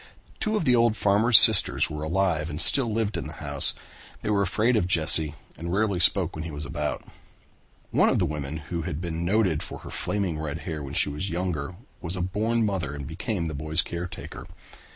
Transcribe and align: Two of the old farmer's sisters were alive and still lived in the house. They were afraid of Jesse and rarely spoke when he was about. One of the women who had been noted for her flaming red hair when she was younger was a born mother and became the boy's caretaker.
Two 0.39 0.55
of 0.55 0.65
the 0.65 0.75
old 0.75 0.97
farmer's 0.97 1.37
sisters 1.37 1.87
were 1.87 2.01
alive 2.01 2.49
and 2.49 2.59
still 2.59 2.91
lived 2.91 3.17
in 3.17 3.25
the 3.25 3.33
house. 3.33 3.75
They 4.23 4.31
were 4.31 4.41
afraid 4.41 4.75
of 4.75 4.87
Jesse 4.87 5.35
and 5.55 5.71
rarely 5.71 5.99
spoke 5.99 6.35
when 6.35 6.43
he 6.43 6.49
was 6.49 6.65
about. 6.65 7.03
One 7.91 8.09
of 8.09 8.17
the 8.17 8.25
women 8.25 8.57
who 8.73 8.81
had 8.81 8.99
been 8.99 9.23
noted 9.23 9.61
for 9.61 9.77
her 9.85 9.91
flaming 9.91 10.39
red 10.39 10.61
hair 10.61 10.81
when 10.81 10.95
she 10.95 11.09
was 11.09 11.29
younger 11.29 11.75
was 12.01 12.15
a 12.15 12.21
born 12.21 12.65
mother 12.65 12.95
and 12.95 13.05
became 13.05 13.45
the 13.45 13.53
boy's 13.53 13.83
caretaker. 13.83 14.47